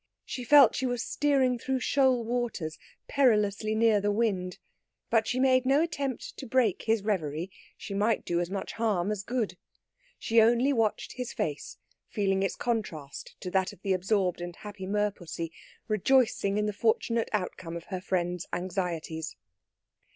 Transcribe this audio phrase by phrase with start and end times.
[0.25, 4.57] She felt she was steering through shoal waters perilously near the wind;
[5.11, 7.51] but she made no attempt to break his reverie.
[7.77, 9.57] She might do as much harm as good.
[10.17, 11.77] She only watched his face,
[12.09, 15.51] feeling its contrast to that of the absorbed and happy merpussy,
[15.87, 19.35] rejoicing in the fortunate outcome of her friend's anxieties.